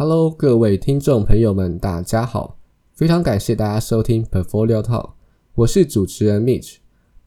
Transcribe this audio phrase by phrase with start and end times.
[0.00, 2.56] Hello，各位听众朋友们，大家好！
[2.94, 5.10] 非常感谢大家收听 Portfolio Talk，
[5.56, 6.76] 我是主持人 Mitch。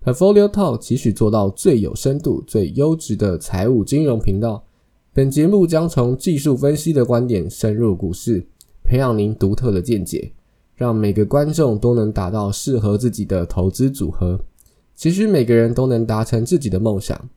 [0.01, 4.63] Portfolio Talk 期许做到最有深度、最优质的财务金融频道。
[5.11, 8.47] 本节目将从技术分析的观点深入股市，
[8.85, 10.31] 培养您独特的见解，
[10.73, 14.39] 让每个观众都能达到适合自己的投资组合。
[14.95, 17.29] 期许每个人都能达成自己的梦想。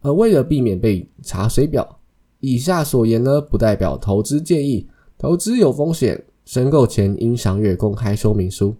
[0.00, 1.98] 而为了避免被查水表。
[2.40, 8.74] 以下所言呢，不代表投资建议，投资有风险，申购前应详阅公开说明书。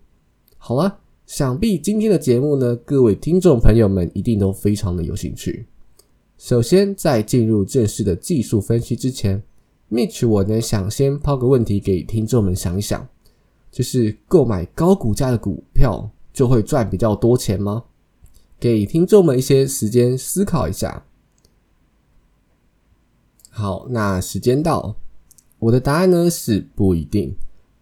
[0.57, 5.67] 好了，想必今天的节目呢，各位听众朋友们一定都非常的有兴趣。
[6.37, 9.43] 首先，在进入正式的技术分析之前
[9.91, 13.09] ，Mitch 我呢想先抛个问题给听众们想一想，
[13.73, 17.83] 就是购买高股价的股票就会赚比较多钱吗？
[18.61, 21.05] 给听众们一些时间思考一下。
[23.59, 24.95] 好，那时间到，
[25.59, 27.35] 我的答案呢是不一定。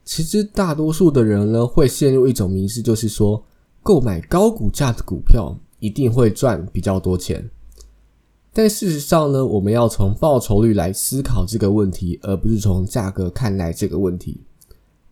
[0.07, 3.45] 其实大多数的人呢会陷入一种迷思，就是说
[3.83, 7.47] 购买高股价的股票一定会赚比较多钱。
[8.55, 14.41] 但事实上呢，我们要从报酬率来思考这个问题，而不是从价格看待这个问题。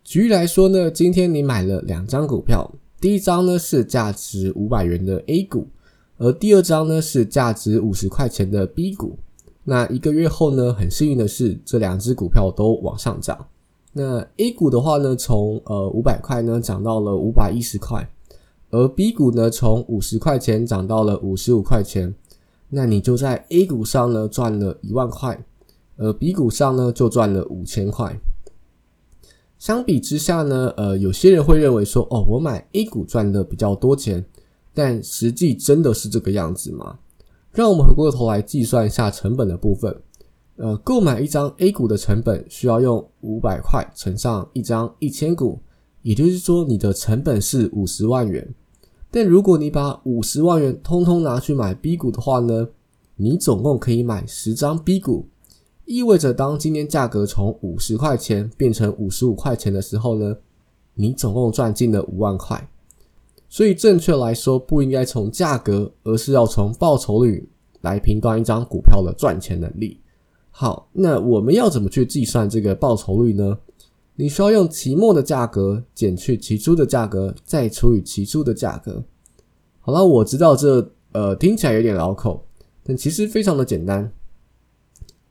[0.02, 2.67] 举例来说呢，今天你买了两张股票，
[3.02, 5.69] 第一张呢是价值五百元的 A 股，
[6.17, 9.19] 而第二张呢是价值五十块钱的 B 股。
[9.65, 10.75] 那一个月后呢？
[10.75, 13.47] 很幸运的是，这两只股票都往上涨。
[13.95, 18.07] 那 A 股的话呢，从呃五百块呢涨到了五百一十块，
[18.70, 22.15] 而 B 股呢从五十块钱涨到了五十五块钱。
[22.69, 25.42] 那你就在 A 股上呢赚了一万块，
[25.97, 28.19] 而 B 股上呢就赚了五千块。
[29.59, 34.23] 相比之下呢，呃，有些人会认为说，哦，我买 A 股赚的比较多钱，
[34.75, 36.98] 但实际真的是这个样子吗？
[37.55, 39.97] 让我们回过头来计算一下成本的部分。
[40.56, 45.61] 呃，购买一张 A 股的成本需要用五百块乘上一张一千股，
[46.02, 48.52] 也就是说你的成本是五十万元。
[49.08, 52.68] 但如果你把五十万元通通拿去买 B 股的话呢，
[53.14, 55.29] 你总共可以买十张 B 股，
[55.84, 60.36] 意味着当今天价格从五十块钱变成五十五块钱的时候呢，
[60.95, 62.68] 你总共赚进了五万块。
[63.55, 67.48] 所以，正确来说，不应该从价格，而是要从报酬率
[67.83, 70.01] 来评断一张股票的赚钱能力。
[70.51, 73.57] 好，那我们要怎么去计算这个报酬率呢？
[74.17, 79.05] 你需要用期末的价格减去期初的价格，再除以期初的价格。
[79.79, 82.45] 好了，我知道这呃听起来有点绕口，
[82.83, 84.13] 但其实非常的简单。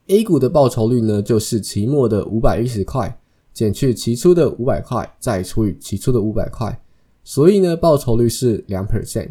[0.07, 3.19] A 股的报酬率呢，就是期末的五百一十块
[3.51, 6.79] 减去期初的五百块，再除以期初的五百块。
[7.23, 9.29] 所以呢，报酬率是两 percent，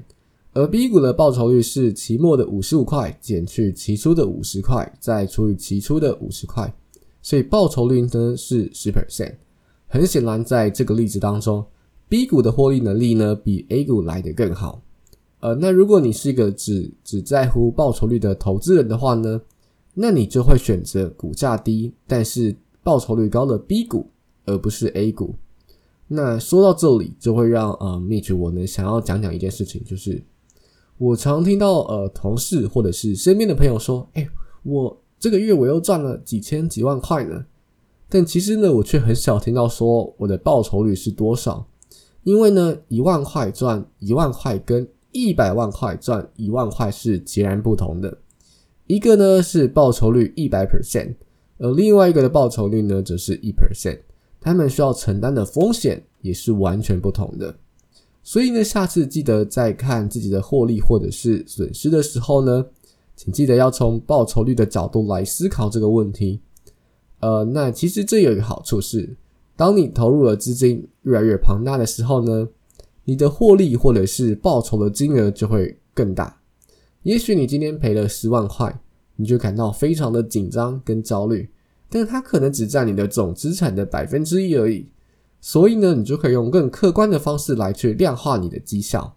[0.55, 6.75] 而 B 股的报酬率是期末的五十五块减去期初的五十块，再除以期初的五十块，
[7.21, 9.35] 所以报酬率呢是十 percent。
[9.89, 11.63] 很显然，在这个例子当中
[12.09, 14.83] ，B 股的获利能力呢比 A 股来得更好。
[15.41, 19.41] 呃，那如果你是一个只只在乎报酬率的投资人的话呢，
[19.93, 24.09] 那你就会选择股价低但是报酬率高的 B 股，
[24.47, 25.35] 而不是 A 股。
[26.15, 30.23] 那说到这里，就会让呃，Mitch 我呢想要讲讲一件事情，就是
[30.99, 34.29] 我常听到呃同事或者是身边的朋友说，哎，
[34.63, 37.47] 我这个月我又赚了几千几万块呢，
[38.11, 41.67] 但其实呢，我却很少听到说我的报酬率是多少，
[42.25, 48.19] 因为呢，一万块赚一万块跟一百万块赚一万块是截然不同的，
[48.87, 51.15] 一个呢是报酬率一百 percent，
[51.57, 54.01] 而另外一个的报酬率呢则是一 percent。
[54.43, 57.55] 他们需要承担的风险也是完全不同的，
[58.25, 62.67] 所以呢，下次记得在看自己的获利或者是损失的时候呢，
[63.15, 66.41] 请记得要从报酬率的角度来思考这个问题。
[67.21, 69.17] 呃，那其实这有一个好处是，
[69.55, 72.49] 当你投入的资金越来越庞大的时候呢，
[73.05, 76.41] 你的获利或者是报酬的金额就会更大。
[77.05, 78.77] 也许你今天赔了十万块，
[79.15, 81.49] 你就感到非常的紧张跟焦虑。
[81.93, 84.89] 但是它可能只占你的总资产的百分之一而已，
[85.43, 89.15] 所以呢，你就可以用更客观的方式来去量化你的绩效。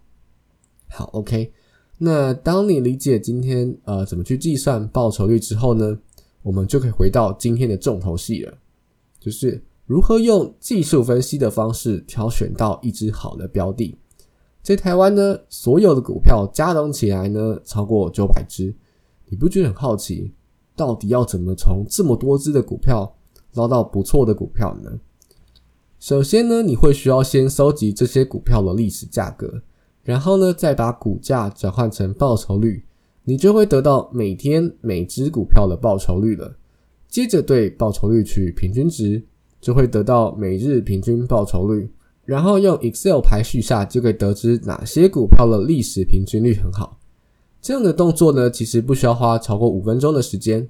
[0.88, 1.50] 好，OK，
[1.96, 5.98] 那当你理解今天呃怎么去计算报酬率之后呢，
[6.42, 8.52] 我们就可以回到今天的重头戏了，
[9.18, 13.96] 就是如何用技术分析的方式挑选到一只好的标的。
[14.62, 18.74] 在台湾呢，所有的股票加总起来呢超过九百只，
[19.28, 20.34] 你不觉得很好奇？
[20.76, 23.16] 到底要怎么从这么多只的股票
[23.54, 25.00] 捞到不错的股票呢？
[25.98, 29.62] 首先呢，你会需要先收集这些股票的历史价格，
[30.04, 32.84] 然后呢，再把股价转换成报酬率，
[33.24, 36.54] 你就会得到每天每只股票的报酬率了。
[37.08, 39.22] 接着对报酬率取平均值，
[39.60, 41.90] 就会得到每日平均报酬率。
[42.26, 46.98] 然后用 Excel 排序下，就可以得知哪些股票的历史平均率很好。
[47.66, 50.68] 这样的动作呢，其实不需要花超过五分钟的时间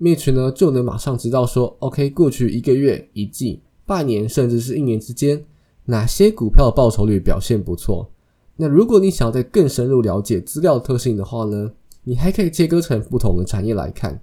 [0.00, 5.44] ，Mitch 呢就能马上知道说，OK，过去一个月、一季、半年，甚至是一年之间，
[5.84, 8.10] 哪些股票的报酬率表现不错。
[8.56, 11.70] 那如果你想要再更深入了解资料特性的话呢，
[12.02, 14.18] 你还可以切割成不同的产业来看，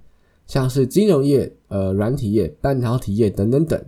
[0.48, 3.80] 像是金融业、呃软体业、半导体业等等等。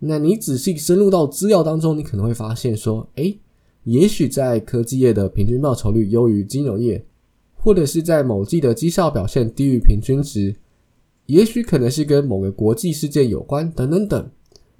[0.00, 3.38] 那你仔细深入到资料当中，你可能会发现说，诶，
[3.84, 7.02] 也许在科技业的平均报酬率优于金融业。
[7.64, 10.54] 或者是在某季的绩效表现低于平均值，
[11.24, 14.30] 也许可能是跟某个国际事件有关，等等等。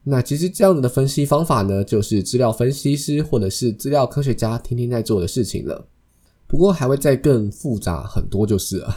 [0.03, 5.89] 那其实这样子的分析方法呢，就是资料分析师或者是资料科学家天天在做的事情了。
[6.47, 8.95] 不过还会再更复杂很多，就是了。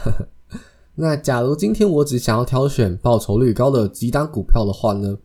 [0.94, 5.16] 那假如今天我只想要挑选报酬率高的几档股票的话呢，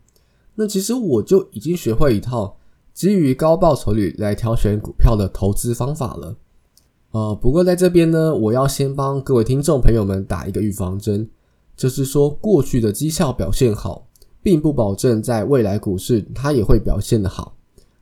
[0.54, 2.56] 那其实我就已经学会一套
[2.94, 6.34] 基于高报酬率来挑选股票的投资方法了。
[7.14, 11.30] 呃，不过在这边呢，我要先帮各位听众朋友们打一个预防针，
[11.76, 14.08] 就是说过去的绩效表现好，
[14.42, 17.54] 并不保证在未来股市它也会表现的好，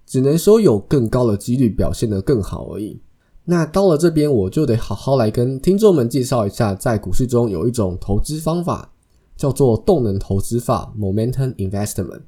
[0.06, 3.02] 只能说有更高的几率表现得更好而已。
[3.44, 8.94] 那到了这边，我就得好好来跟听众们介绍一下，在股市中有一种投资方法，
[9.36, 12.22] 叫做动能投资法 （Momentum Investment）。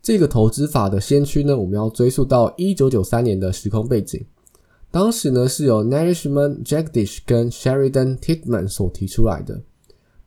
[0.00, 4.24] 这个投资法的先驱呢，我们要追溯到一九九三年的时空背景。
[4.92, 9.62] 当时呢，是由 Narishman Jagdish 跟 Sheridan Titman 所提出来的。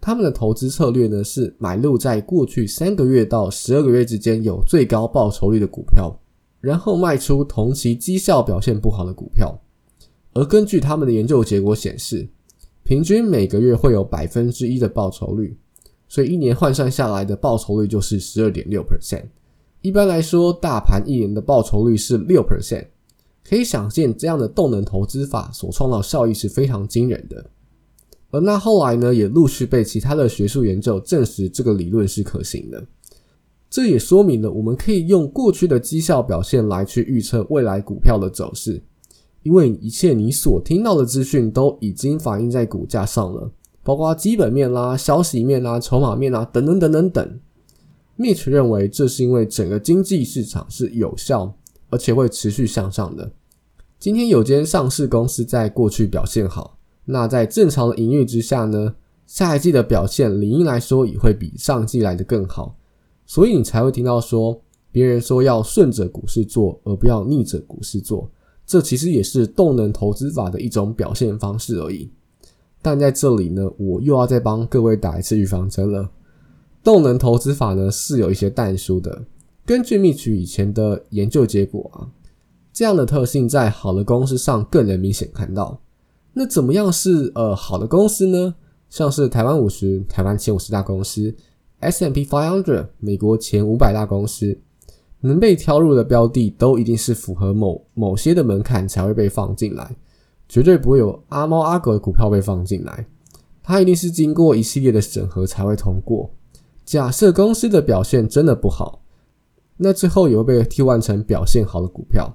[0.01, 6.19] 他们的投资策略呢，是买入在过去三个月到十二个月之间有最高报酬率的股票，
[6.61, 9.55] 然后卖出同期绩效表现不好的股票。
[10.33, 12.27] 而根据他们的研究结果显示，
[12.81, 15.55] 平均每个月会有百分之一的报酬率，
[16.07, 19.25] 所以一年换算下来的报酬率就是十二点六 percent。
[19.81, 22.87] 一般来说，大盘一年的报酬率是六 percent。
[23.47, 27.45] 可以想见，这样的动能投资法所创造效益是非常惊人的。
[28.31, 32.83] 而那后来呢，也陆续被其他的学术研究证实这个理论是可行的。
[33.69, 38.81] 这也说明了我们可以用过去的绩效表现来去预测未来股票的走势，
[39.43, 43.51] 因为一切你所听到的资讯都已经反映在股价上了，
[43.83, 47.39] 包括基本面啦、消息面啦、筹码面啦等等等等等。
[48.17, 51.55] Mitch 认为，这是因为整个经济市场是有效。
[51.95, 53.31] 而且会持续向上的。
[53.97, 58.95] 今天有间上市公司在过去表现好，那在正常的营运之下呢，
[59.25, 62.75] 下一季的表现理应来说也会比上季来的更好。
[63.25, 64.61] 所以你才会听到说，
[64.91, 68.29] 别人说要顺着股市做，而不要逆着股市做。
[68.65, 72.11] 这其实也是动能投资法的一种表现方式而已。
[72.81, 76.11] 但在这里呢，我又要再帮各位打一次预防针了。
[76.83, 79.23] 动能投资法呢是有一些淡书的。
[79.65, 82.05] 根据蜜取以前的研究结果啊，
[82.71, 85.81] 这样的特性在好的公司上更能明显看到。
[86.33, 88.53] 那怎么样是呃好的公司呢？
[88.89, 91.33] 像是台湾五十、台湾前五十大公司、
[91.79, 94.55] S M P Five Hundred 美国前五百大公司，
[95.21, 99.95] 能被挑入的标的都一定是符合某某些的门槛才会被放进来，
[100.47, 103.07] 绝对不会有阿猫阿狗的股票被放进来。
[103.63, 106.29] 它一定是经过一系列的审核才会通过。
[106.85, 109.01] 假设公司的表现真的不好。
[109.77, 112.33] 那最后也会被替换成表现好的股票，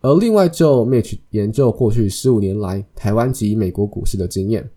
[0.00, 4.68] 而另外就 Mitch 研究过去十五年来台湾及美国股市的经验，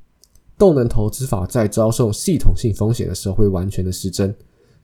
[0.57, 4.33] 动能投资法在遭受系统性风险的时候会完全的失真，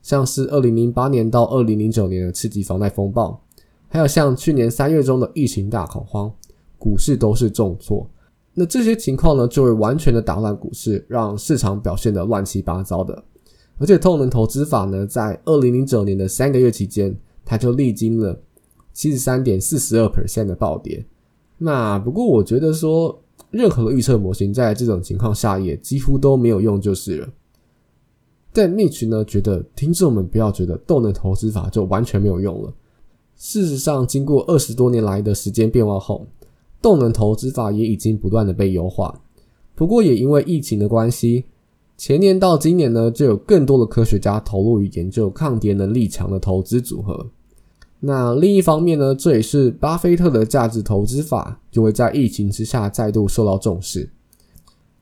[0.02, 3.40] 像是二零零八年到二零零九年的刺激房贷风暴，
[3.88, 6.30] 还有像去年三月中的疫情大恐慌，
[6.76, 8.06] 股市都是重挫。
[8.52, 13.24] 那这些情况呢，就会完全的打乱股市，让市场表现的乱七八糟的。
[13.82, 17.12] 而且，透能投资法呢，在二零零九年的三个月期间，
[17.44, 18.40] 它就历经了
[18.92, 21.04] 七十三点四十二 percent 的暴跌。
[21.58, 23.20] 那不过，我觉得说，
[23.50, 27.28] 任何的预测模型在这种情况下也几乎都没有用，就是了。
[28.52, 32.72] 但 Mitch 呢，觉得听众们不要觉得动能投资法就完全没有用了。
[33.34, 36.24] 事实上，经过二十多年来的时间变化后，
[36.80, 39.20] 动能投资法也已经不断的被优化。
[39.74, 41.46] 不过，也因为疫情的关系。
[41.96, 47.28] 前年到今年呢，就有更多的科学家投入于研究抗跌能力强的投资组合。
[48.00, 54.10] 那另一方面呢，这也是巴菲特的价值投资法就会在疫情之下再度受到重视。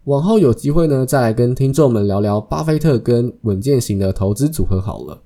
[0.04, 5.23] 往后有机会呢，再来跟听众们聊聊巴菲特跟稳健型的投资组合好了。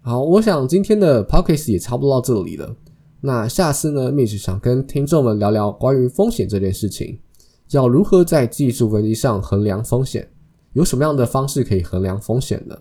[0.00, 2.74] 好，我想今天的 p o c k e t 也差不多到这里了。
[3.20, 7.18] 那下次呢，Mitch 想跟听众们聊聊关于风险这件事情，
[7.72, 10.26] 要如何在技术分析上衡量风险。
[10.72, 12.76] 有什么样的方式可以衡量风险呢？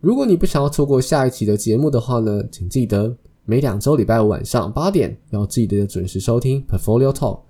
[0.00, 7.40] 如果你不想要错过下一期的节目的话呢，请记得每两周礼拜五晚上八点要记得准时收听 Portfolio Talk。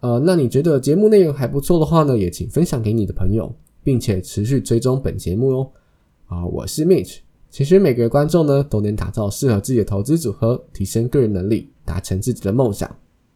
[0.00, 5.70] 呃，那你觉得节目内容还不错的话呢，也请分享给你的朋友，并且持续追踪本节目哦。
[6.26, 7.18] 啊，我是 Mitch。
[7.50, 12.90] 其实每个观众呢都能打造适合自己的投资组合，提升个人能力，达成自己的梦想。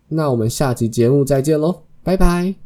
[0.08, 2.63] 那我们下期节目再见喽，拜拜。